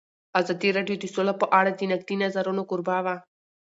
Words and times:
ازادي 0.39 0.69
راډیو 0.77 0.95
د 1.01 1.05
سوله 1.13 1.33
په 1.41 1.45
اړه 1.59 1.71
د 1.73 1.81
نقدي 1.91 2.15
نظرونو 2.23 2.61
کوربه 2.69 2.97
وه. 3.05 3.15